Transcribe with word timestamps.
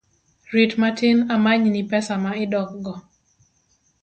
Rit 0.53 0.73
matin 0.79 1.17
amany 1.35 1.63
ni 1.71 1.81
pesa 1.89 2.15
ma 2.23 2.31
idok 2.43 2.69
go 2.83 2.93